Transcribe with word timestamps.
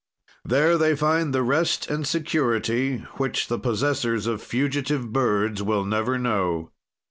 "There 0.43 0.79
they 0.79 0.95
find 0.95 1.31
the 1.31 1.43
rest 1.43 1.87
and 1.87 2.07
security, 2.07 3.05
which 3.17 3.49
the 3.49 3.59
possessors 3.59 4.25
of 4.25 4.41
fugitive 4.41 5.13
birds 5.13 5.61
will 5.61 5.85
never 5.85 6.17
know. 6.17 6.71